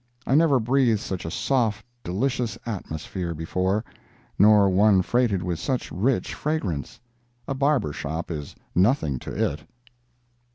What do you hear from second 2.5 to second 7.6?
atmosphere before, nor one freighted with such rich fragrance. A